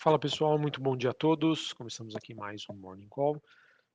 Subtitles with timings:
[0.00, 1.72] Fala pessoal, muito bom dia a todos.
[1.72, 3.42] Começamos aqui mais um Morning Call.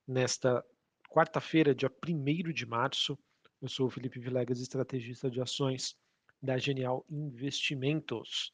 [0.05, 0.61] Nesta
[1.09, 3.17] quarta-feira, dia 1 de março,
[3.61, 5.95] eu sou o Felipe Vilegas, estrategista de ações
[6.41, 8.51] da Genial Investimentos.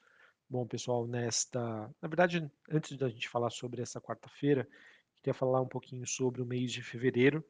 [0.48, 1.60] Bom, pessoal, nesta.
[2.00, 4.70] Na verdade, antes da gente falar sobre essa quarta-feira,
[5.16, 7.44] queria falar um pouquinho sobre o mês de fevereiro,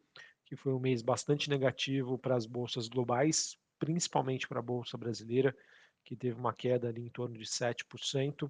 [0.46, 5.54] que foi um mês bastante negativo para as bolsas globais, principalmente para a bolsa brasileira,
[6.06, 8.50] que teve uma queda ali em torno de 7%.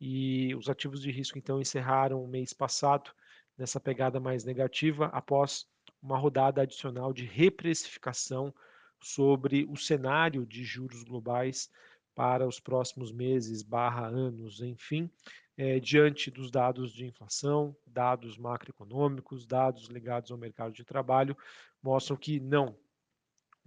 [0.00, 3.10] E os ativos de risco então encerraram o mês passado
[3.56, 5.66] nessa pegada mais negativa após
[6.00, 8.54] uma rodada adicional de reprecificação
[9.00, 11.70] sobre o cenário de juros globais
[12.14, 15.10] para os próximos meses, barra anos, enfim,
[15.56, 21.36] é, diante dos dados de inflação, dados macroeconômicos, dados ligados ao mercado de trabalho,
[21.82, 22.76] mostram que não,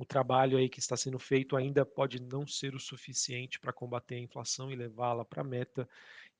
[0.01, 4.15] o trabalho aí que está sendo feito ainda pode não ser o suficiente para combater
[4.15, 5.87] a inflação e levá-la para a meta.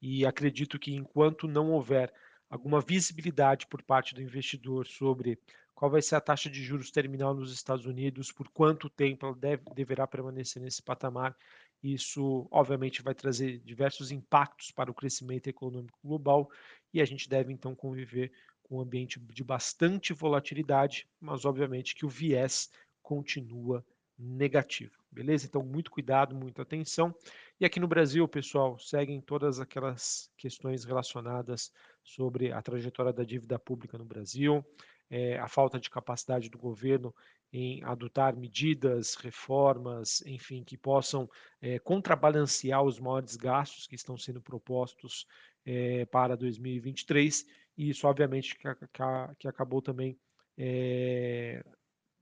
[0.02, 2.12] E acredito que enquanto não houver
[2.50, 5.38] alguma visibilidade por parte do investidor sobre
[5.76, 9.36] qual vai ser a taxa de juros terminal nos Estados Unidos, por quanto tempo ela
[9.36, 11.38] deve, deverá permanecer nesse patamar,
[11.84, 16.50] isso obviamente vai trazer diversos impactos para o crescimento econômico global
[16.92, 18.32] e a gente deve então conviver
[18.64, 22.72] com um ambiente de bastante volatilidade, mas obviamente que o viés
[23.12, 23.86] continua
[24.18, 25.46] negativo, beleza?
[25.46, 27.14] Então, muito cuidado, muita atenção.
[27.60, 33.60] E aqui no Brasil, pessoal, seguem todas aquelas questões relacionadas sobre a trajetória da dívida
[33.60, 34.66] pública no Brasil,
[35.10, 37.14] é, a falta de capacidade do governo
[37.52, 41.30] em adotar medidas, reformas, enfim, que possam
[41.62, 45.28] é, contrabalancear os maiores gastos que estão sendo propostos
[45.66, 47.46] é, para 2023,
[47.78, 49.04] e isso, obviamente, que, que,
[49.38, 50.18] que acabou também,
[50.58, 51.62] é,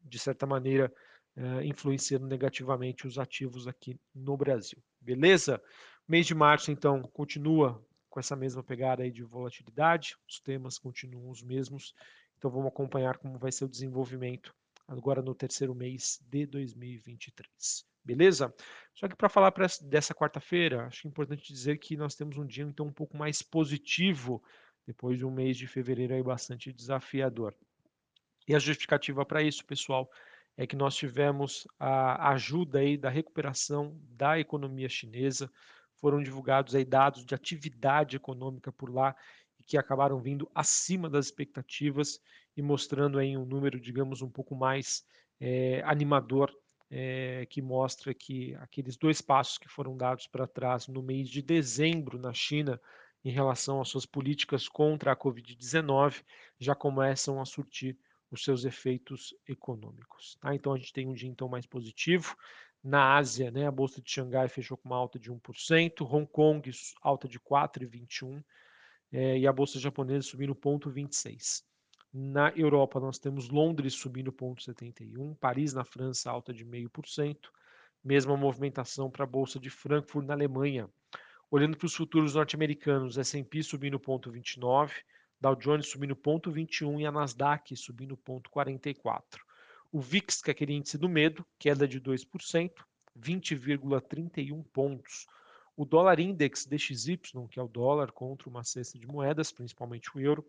[0.09, 0.91] de certa maneira,
[1.37, 4.81] uh, influenciando negativamente os ativos aqui no Brasil.
[4.99, 5.61] Beleza?
[6.07, 11.29] Mês de março, então, continua com essa mesma pegada aí de volatilidade, os temas continuam
[11.29, 11.93] os mesmos,
[12.37, 14.53] então vamos acompanhar como vai ser o desenvolvimento
[14.87, 17.85] agora no terceiro mês de 2023.
[18.03, 18.53] Beleza?
[18.95, 22.63] Só que para falar pra dessa quarta-feira, acho importante dizer que nós temos um dia
[22.63, 24.41] então um pouco mais positivo
[24.87, 27.53] depois de um mês de fevereiro aí bastante desafiador.
[28.49, 30.09] E a justificativa para isso, pessoal,
[30.57, 35.51] é que nós tivemos a ajuda aí da recuperação da economia chinesa,
[36.01, 39.15] foram divulgados aí dados de atividade econômica por lá
[39.59, 42.19] e que acabaram vindo acima das expectativas
[42.57, 45.05] e mostrando aí um número, digamos, um pouco mais
[45.39, 46.51] é, animador,
[46.89, 51.43] é, que mostra que aqueles dois passos que foram dados para trás no mês de
[51.43, 52.81] dezembro na China
[53.23, 56.23] em relação às suas políticas contra a Covid-19
[56.57, 57.95] já começam a surtir
[58.31, 60.37] os seus efeitos econômicos.
[60.39, 60.53] Tá?
[60.53, 62.35] Então a gente tem um dia então mais positivo.
[62.83, 66.71] Na Ásia, né, a bolsa de Xangai fechou com uma alta de 1%, Hong Kong
[67.01, 68.43] alta de 4,21%
[69.11, 71.63] é, e a bolsa japonesa subindo 0,26%.
[72.11, 77.37] Na Europa nós temos Londres subindo 0,71%, Paris na França alta de 0,5%,
[78.03, 80.89] mesma movimentação para a bolsa de Frankfurt na Alemanha.
[81.51, 84.91] Olhando para os futuros norte-americanos, S&P subindo 0,29%,
[85.41, 89.23] Dow Jones subindo 0,21 e a Nasdaq subindo 0,44.
[89.91, 92.71] O VIX, que é aquele índice do medo, queda de 2%,
[93.17, 95.25] 20,31 pontos.
[95.75, 97.17] O dólar index DXY,
[97.49, 100.45] que é o dólar contra uma cesta de moedas, principalmente o euro,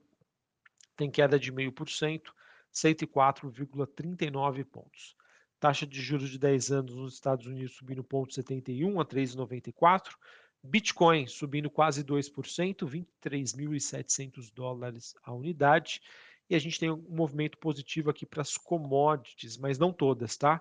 [0.97, 2.33] tem queda de 0,5%,
[2.73, 5.17] 104,39 pontos.
[5.59, 10.11] Taxa de juros de 10 anos nos Estados Unidos subindo 0,71 a 3,94
[10.63, 16.03] Bitcoin subindo quase 2%, 23.700 dólares a unidade.
[16.49, 20.61] E a gente tem um movimento positivo aqui para as commodities, mas não todas, tá?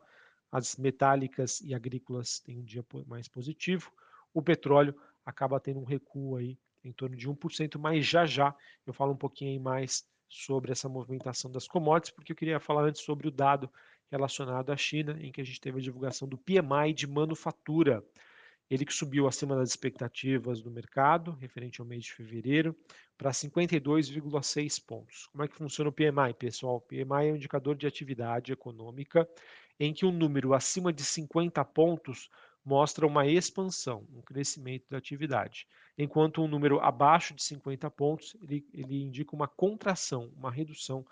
[0.52, 3.92] As metálicas e agrícolas têm um dia mais positivo.
[4.34, 4.96] O petróleo
[5.26, 8.56] acaba tendo um recuo aí em torno de 1%, mas já já
[8.86, 13.02] eu falo um pouquinho mais sobre essa movimentação das commodities, porque eu queria falar antes
[13.02, 13.70] sobre o dado
[14.12, 18.04] relacionado à China, em que a gente teve a divulgação do PMI de manufatura
[18.70, 22.76] ele que subiu acima das expectativas do mercado, referente ao mês de fevereiro,
[23.18, 25.28] para 52,6 pontos.
[25.28, 26.76] Como é que funciona o PMI, pessoal?
[26.76, 29.28] O PMI é um indicador de atividade econômica
[29.80, 32.30] em que um número acima de 50 pontos
[32.64, 35.66] mostra uma expansão, um crescimento da atividade,
[35.98, 41.06] enquanto um número abaixo de 50 pontos ele, ele indica uma contração, uma redução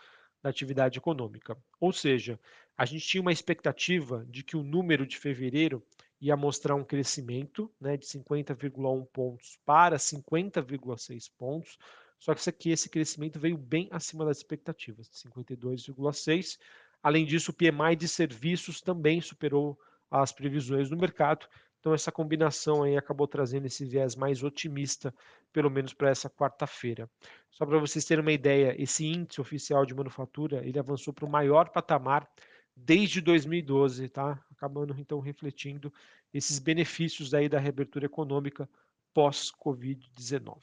[0.44, 1.58] da atividade econômica.
[1.80, 2.40] Ou seja,
[2.78, 5.84] a gente tinha uma expectativa de que o número de fevereiro
[6.20, 11.78] ia mostrar um crescimento né, de 50,1 pontos para 50,6 pontos,
[12.20, 16.58] só que aqui, esse crescimento veio bem acima das expectativas, 52,6.
[17.02, 19.78] Além disso, o PMI de serviços também superou
[20.10, 21.48] as previsões do mercado,
[21.80, 25.14] Então essa combinação aí acabou trazendo esse viés mais otimista,
[25.54, 27.10] pelo menos para essa quarta-feira.
[27.52, 31.30] Só para vocês terem uma ideia, esse índice oficial de manufatura, ele avançou para o
[31.30, 32.28] maior patamar
[32.78, 34.40] desde 2012, tá?
[34.52, 35.92] Acabando então refletindo
[36.34, 38.70] esses benefícios aí da reabertura econômica
[39.14, 40.60] pós-Covid-19,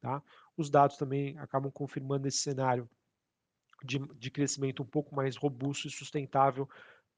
[0.00, 0.22] tá?
[0.56, 2.88] Os dados também acabam confirmando esse cenário
[3.84, 6.68] de, de crescimento um pouco mais robusto e sustentável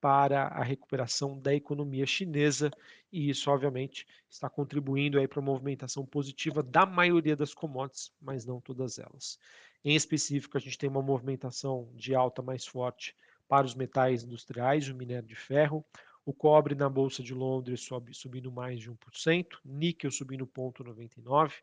[0.00, 2.70] para a recuperação da economia chinesa
[3.12, 8.46] e isso obviamente está contribuindo aí para a movimentação positiva da maioria das commodities, mas
[8.46, 9.38] não todas elas.
[9.84, 13.14] Em específico, a gente tem uma movimentação de alta mais forte
[13.48, 15.84] para os metais industriais, o minério de ferro,
[16.24, 21.54] o cobre na bolsa de Londres sobe, subindo mais de 1%, níquel subindo 0,99,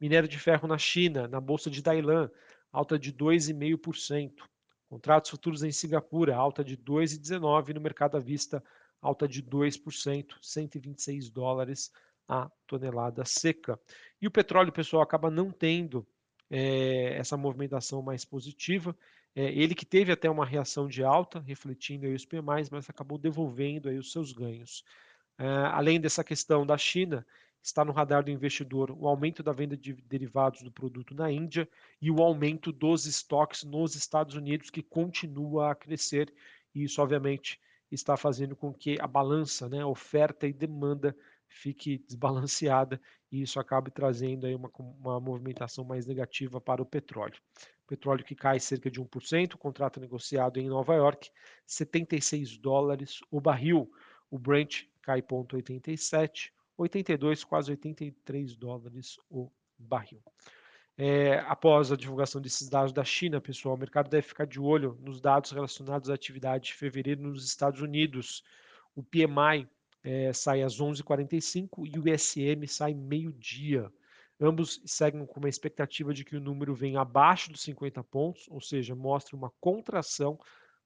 [0.00, 2.28] minério de ferro na China, na bolsa de Dailan,
[2.72, 4.42] alta de 2,5%.
[4.88, 8.62] Contratos futuros em Singapura, alta de 2,19 no mercado à vista,
[9.00, 11.92] alta de 2%, 126 dólares
[12.26, 13.78] a tonelada seca.
[14.20, 16.06] E o petróleo, pessoal, acaba não tendo
[16.50, 18.96] é, essa movimentação mais positiva.
[19.38, 23.16] É, ele que teve até uma reação de alta, refletindo aí os PMIs, mas acabou
[23.16, 24.82] devolvendo aí os seus ganhos.
[25.38, 27.24] É, além dessa questão da China,
[27.62, 31.68] está no radar do investidor o aumento da venda de derivados do produto na Índia
[32.02, 36.34] e o aumento dos estoques nos Estados Unidos, que continua a crescer,
[36.74, 37.60] e isso, obviamente,
[37.92, 43.00] está fazendo com que a balança, né, oferta e demanda, fique desbalanceada
[43.30, 47.40] e isso acabe trazendo aí uma, uma movimentação mais negativa para o petróleo.
[47.88, 51.30] Petróleo que cai cerca de 1%, contrato negociado em Nova York,
[51.66, 53.90] 76 dólares o barril.
[54.30, 60.22] O Brent cai 0,87, 82, quase 83 dólares o barril.
[60.98, 64.98] É, após a divulgação desses dados da China, pessoal, o mercado deve ficar de olho
[65.00, 68.44] nos dados relacionados à atividade de fevereiro nos Estados Unidos.
[68.94, 69.66] O PMI
[70.04, 73.90] é, sai às 11h45 e o ISM sai meio-dia.
[74.40, 78.60] Ambos seguem com uma expectativa de que o número venha abaixo dos 50 pontos, ou
[78.60, 80.38] seja, mostra uma contração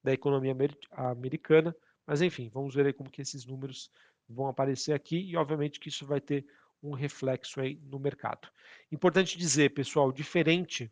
[0.02, 0.56] da economia
[0.96, 1.76] americana.
[2.06, 3.90] Mas enfim, vamos ver como que esses números
[4.28, 6.46] vão aparecer aqui e obviamente que isso vai ter
[6.82, 8.48] um reflexo aí no mercado.
[8.90, 10.90] Importante dizer, pessoal, diferente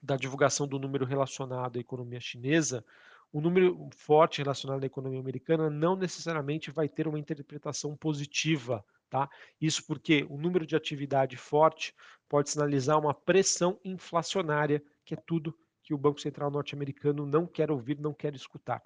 [0.00, 2.84] da divulgação do número relacionado à economia chinesa,
[3.32, 8.84] o número forte relacionado à economia americana não necessariamente vai ter uma interpretação positiva,
[9.14, 9.30] tá?
[9.60, 11.94] Isso porque o número de atividade forte
[12.28, 17.70] pode sinalizar uma pressão inflacionária, que é tudo que o Banco Central norte-americano não quer
[17.70, 18.82] ouvir, não quer escutar.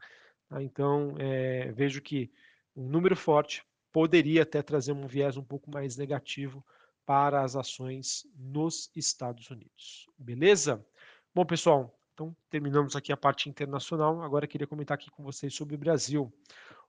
[0.47, 0.63] Tá?
[0.63, 2.31] Então, é, vejo que
[2.77, 6.63] um número forte poderia até trazer um viés um pouco mais negativo
[7.07, 10.07] para as ações nos Estados Unidos.
[10.19, 10.85] Beleza?
[11.35, 14.21] Bom, pessoal, então terminamos aqui a parte internacional.
[14.21, 16.31] Agora queria comentar aqui com vocês sobre o Brasil.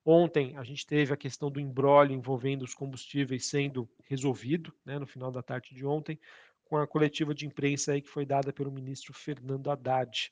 [0.06, 5.06] Ontem a gente teve a questão do embrólio envolvendo os combustíveis sendo resolvido, né, no
[5.06, 6.20] final da tarde de ontem,
[6.64, 10.32] com a coletiva de imprensa aí que foi dada pelo ministro Fernando Haddad.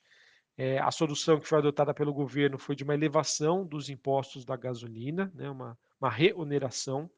[0.58, 4.56] É, a solução que foi adotada pelo governo foi de uma elevação dos impostos da
[4.56, 7.10] gasolina, né, uma, uma reoneração,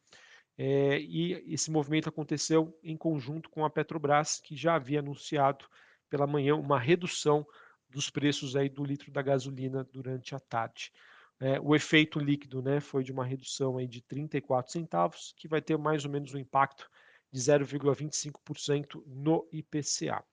[0.62, 5.66] é, e esse movimento aconteceu em conjunto com a Petrobras, que já havia anunciado
[6.10, 7.48] pela manhã uma redução
[7.90, 10.92] dos preços aí do litro da gasolina durante a tarde.
[11.39, 15.62] É, o efeito líquido né, foi de uma redução aí de 34 centavos, que vai
[15.62, 16.89] ter mais ou menos um impacto
[17.31, 20.24] de 0,25% no IPCA.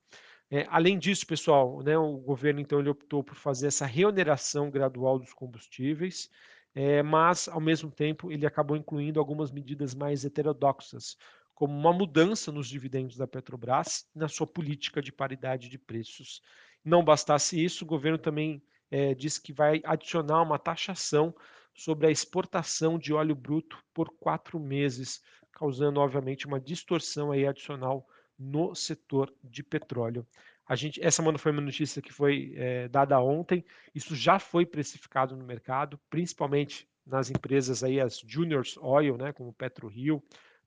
[0.50, 5.18] É, além disso, pessoal, né, o governo então ele optou por fazer essa reoneração gradual
[5.18, 6.28] dos combustíveis,
[6.74, 11.16] é, mas ao mesmo tempo ele acabou incluindo algumas medidas mais heterodoxas,
[11.54, 16.42] como uma mudança nos dividendos da Petrobras na sua política de paridade de preços.
[16.84, 21.34] Não bastasse isso, o governo também é, disse que vai adicionar uma taxação
[21.74, 25.20] sobre a exportação de óleo bruto por quatro meses,
[25.52, 28.06] causando, obviamente, uma distorção aí adicional
[28.38, 30.26] no setor de petróleo.
[30.66, 33.64] A gente, essa foi uma notícia que foi é, dada ontem.
[33.94, 39.52] Isso já foi precificado no mercado, principalmente nas empresas aí as juniors oil, né, como
[39.52, 40.22] PetroRio,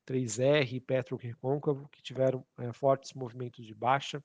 [0.08, 4.24] 3R e Petro Recôncavo, que tiveram é, fortes movimentos de baixa.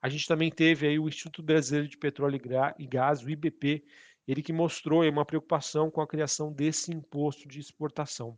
[0.00, 2.40] A gente também teve aí o Instituto Brasileiro de Petróleo
[2.78, 3.84] e Gás, o IBP,
[4.26, 8.36] ele que mostrou uma preocupação com a criação desse imposto de exportação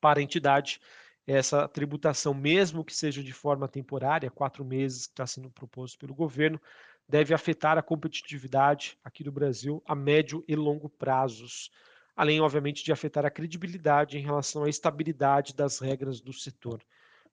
[0.00, 0.80] para a entidade
[1.26, 6.14] essa tributação, mesmo que seja de forma temporária, quatro meses que está sendo proposto pelo
[6.14, 6.58] governo,
[7.06, 11.70] deve afetar a competitividade aqui do Brasil a médio e longo prazos,
[12.16, 16.82] além, obviamente, de afetar a credibilidade em relação à estabilidade das regras do setor.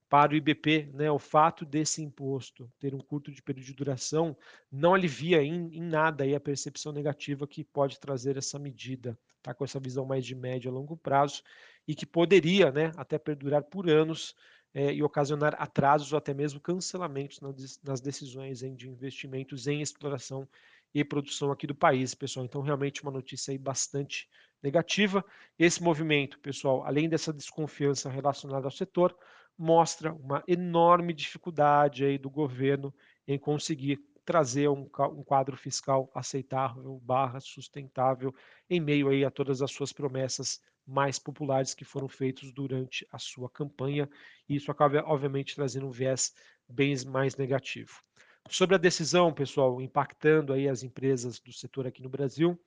[0.07, 4.37] Para o IBP, né, o fato desse imposto ter um curto de período de duração
[4.71, 9.53] não alivia em, em nada a percepção negativa que pode trazer essa medida, tá?
[9.53, 11.41] com essa visão mais de médio a longo prazo
[11.87, 14.35] e que poderia né, até perdurar por anos
[14.73, 17.39] é, e ocasionar atrasos ou até mesmo cancelamentos
[17.83, 20.47] nas decisões hein, de investimentos em exploração
[20.93, 22.45] e produção aqui do país, pessoal.
[22.45, 24.29] Então, realmente uma notícia aí bastante
[24.61, 25.23] negativa.
[25.59, 29.15] Esse movimento, pessoal, além dessa desconfiança relacionada ao setor,
[29.57, 32.93] mostra uma enorme dificuldade aí do governo
[33.27, 38.33] em conseguir trazer um, um quadro fiscal aceitável, barra sustentável,
[38.69, 43.17] em meio aí a todas as suas promessas mais populares que foram feitos durante a
[43.17, 44.09] sua campanha,
[44.47, 46.33] e isso acaba, obviamente, trazendo um viés
[46.67, 48.01] bem mais negativo.
[48.49, 52.59] Sobre a decisão, pessoal, impactando aí as empresas do setor aqui no Brasil,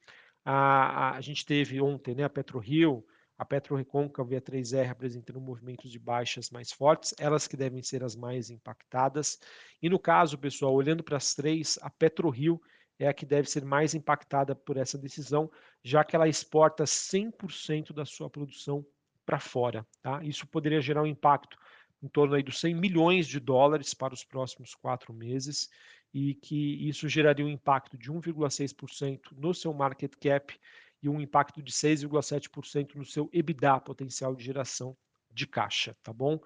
[0.45, 3.04] a, a, a gente teve ontem né, a PetroRio,
[3.38, 8.02] a PetroRecôncavo e a 3R apresentando movimentos de baixas mais fortes, elas que devem ser
[8.02, 9.38] as mais impactadas.
[9.80, 12.61] E no caso, pessoal, olhando para as três, a PetroRio
[12.99, 15.49] é a que deve ser mais impactada por essa decisão,
[15.85, 18.85] já que ela exporta 100% da sua produção
[19.25, 19.87] para fora.
[20.02, 20.21] Tá?
[20.25, 21.57] Isso poderia gerar um impacto
[22.02, 25.68] em torno aí dos 100 milhões de dólares para os próximos quatro meses
[26.12, 30.59] e que isso geraria um impacto de 1,6% no seu market cap
[31.02, 34.97] e um impacto de 6,7% no seu EBITDA, potencial de geração
[35.31, 36.40] de caixa, tá bom?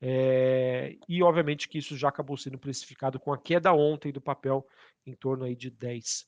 [0.00, 4.66] É, e obviamente que isso já acabou sendo precificado com a queda ontem do papel
[5.06, 6.24] em torno aí de 10%.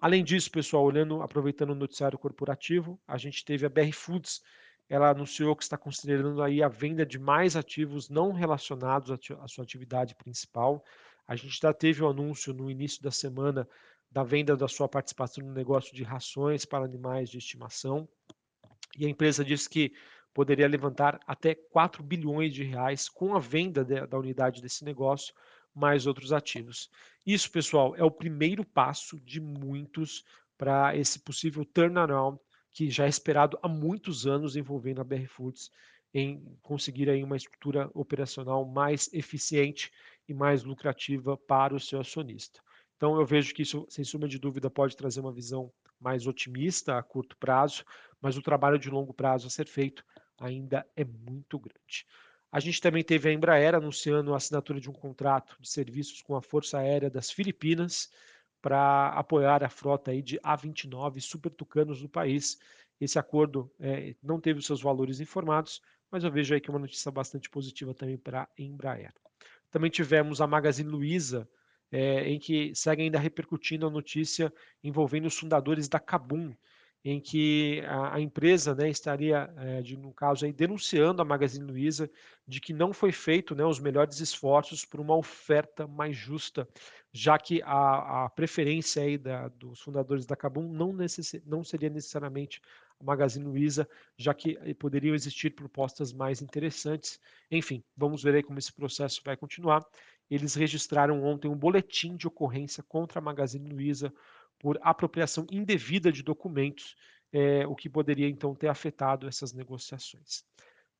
[0.00, 4.40] Além disso, pessoal, olhando, aproveitando o noticiário corporativo, a gente teve a BR Foods,
[4.88, 9.62] ela anunciou que está considerando aí a venda de mais ativos não relacionados à sua
[9.62, 10.82] atividade principal.
[11.28, 13.68] A gente já teve o um anúncio no início da semana
[14.10, 18.08] da venda da sua participação no negócio de rações para animais de estimação.
[18.98, 19.92] E a empresa disse que
[20.34, 25.34] poderia levantar até 4 bilhões de reais com a venda de, da unidade desse negócio,
[25.74, 26.90] mais outros ativos.
[27.24, 30.24] Isso, pessoal, é o primeiro passo de muitos
[30.58, 32.38] para esse possível turnaround
[32.72, 35.70] que já é esperado há muitos anos envolvendo a BR Foods
[36.12, 39.90] em conseguir aí uma estrutura operacional mais eficiente
[40.28, 42.60] e mais lucrativa para o seu acionista.
[43.00, 46.98] Então eu vejo que isso, sem sombra de dúvida, pode trazer uma visão mais otimista
[46.98, 47.82] a curto prazo,
[48.20, 50.04] mas o trabalho de longo prazo a ser feito
[50.38, 52.06] ainda é muito grande.
[52.52, 56.36] A gente também teve a Embraer anunciando a assinatura de um contrato de serviços com
[56.36, 58.10] a Força Aérea das Filipinas
[58.60, 62.58] para apoiar a frota aí de A29 Super Tucanos no país.
[63.00, 65.80] Esse acordo é, não teve os seus valores informados,
[66.10, 69.14] mas eu vejo aí que é uma notícia bastante positiva também para a Embraer.
[69.70, 71.48] Também tivemos a Magazine Luiza,
[71.90, 76.54] é, em que segue ainda repercutindo a notícia envolvendo os fundadores da Kabum,
[77.04, 81.70] em que a, a empresa né, estaria, é, de, no caso, aí, denunciando a Magazine
[81.70, 82.10] Luiza
[82.46, 86.68] de que não foi feito né, os melhores esforços por uma oferta mais justa,
[87.12, 91.88] já que a, a preferência aí da, dos fundadores da Cabum não, necess, não seria
[91.88, 92.60] necessariamente
[93.00, 97.18] a Magazine Luiza, já que eh, poderiam existir propostas mais interessantes.
[97.50, 99.82] Enfim, vamos ver aí como esse processo vai continuar.
[100.30, 104.12] Eles registraram ontem um boletim de ocorrência contra a Magazine Luiza
[104.58, 106.94] por apropriação indevida de documentos,
[107.32, 110.44] é, o que poderia então ter afetado essas negociações.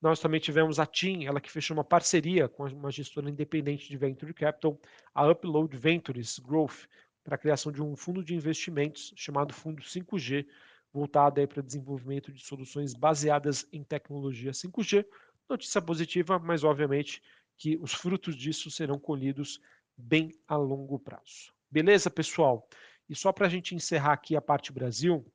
[0.00, 3.96] Nós também tivemos a TIM, ela que fechou uma parceria com uma gestora independente de
[3.98, 4.80] Venture Capital,
[5.14, 6.86] a Upload Ventures Growth,
[7.22, 10.46] para a criação de um fundo de investimentos chamado Fundo 5G,
[10.92, 15.04] voltado para desenvolvimento de soluções baseadas em tecnologia 5G.
[15.48, 17.22] Notícia positiva, mas obviamente
[17.60, 19.60] que os frutos disso serão colhidos
[19.94, 21.52] bem a longo prazo.
[21.70, 22.66] Beleza, pessoal?
[23.06, 25.30] E só para a gente encerrar aqui a parte Brasil,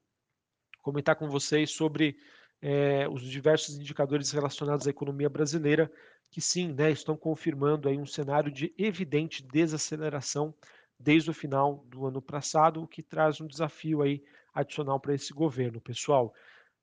[0.82, 2.18] comentar com vocês sobre
[2.60, 5.92] é, os diversos indicadores relacionados à economia brasileira,
[6.32, 10.52] que sim, né, estão confirmando aí um cenário de evidente desaceleração
[11.00, 15.32] desde o final do ano passado, o que traz um desafio aí adicional para esse
[15.32, 15.80] governo.
[15.80, 16.34] Pessoal,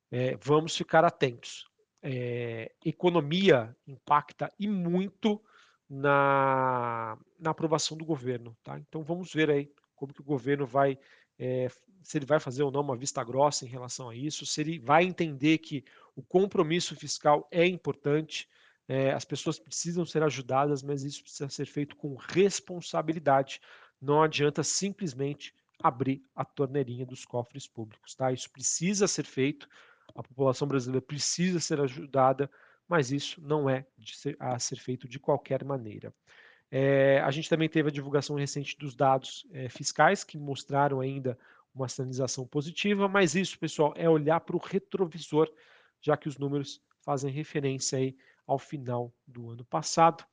[0.08, 1.68] é, vamos ficar atentos.
[2.02, 5.40] É, economia impacta e muito
[5.88, 8.56] na, na aprovação do governo.
[8.62, 8.78] Tá?
[8.78, 10.98] Então vamos ver aí como que o governo vai,
[11.38, 11.68] é,
[12.02, 14.78] se ele vai fazer ou não uma vista grossa em relação a isso, se ele
[14.78, 15.84] vai entender que
[16.16, 18.48] o compromisso fiscal é importante,
[18.88, 23.60] é, as pessoas precisam ser ajudadas, mas isso precisa ser feito com responsabilidade.
[24.00, 28.32] Não adianta simplesmente abrir a torneirinha dos cofres públicos, tá?
[28.32, 29.68] Isso precisa ser feito,
[30.14, 32.50] a população brasileira precisa ser ajudada,
[32.88, 36.12] mas isso não é ser, a ser feito de qualquer maneira.
[36.70, 41.38] É, a gente também teve a divulgação recente dos dados é, fiscais, que mostraram ainda
[41.74, 45.50] uma sinalização positiva, mas isso, pessoal, é olhar para o retrovisor,
[46.00, 48.16] já que os números fazem referência aí
[48.46, 50.24] ao final do ano passado.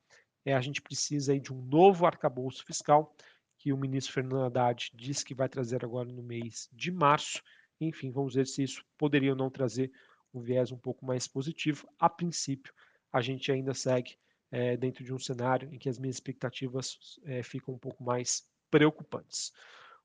[0.44, 3.14] É, a gente precisa aí de um novo arcabouço fiscal,
[3.58, 7.42] que o ministro Fernando Haddad disse que vai trazer agora no mês de março.
[7.80, 9.90] Enfim, vamos ver se isso poderia ou não trazer
[10.32, 11.88] um viés um pouco mais positivo.
[11.98, 12.72] A princípio,
[13.12, 14.16] a gente ainda segue
[14.50, 18.46] é, dentro de um cenário em que as minhas expectativas é, ficam um pouco mais
[18.70, 19.52] preocupantes.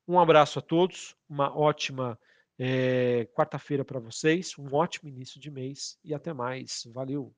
[0.06, 2.18] Um abraço a todos, uma ótima
[2.58, 6.82] é, quarta-feira para vocês, um ótimo início de mês e até mais.
[6.92, 7.34] Valeu!